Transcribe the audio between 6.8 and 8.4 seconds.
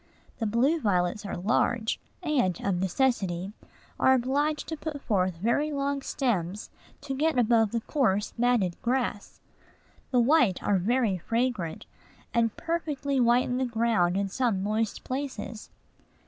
to get above the coarse,